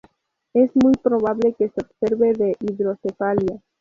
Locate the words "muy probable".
0.75-1.53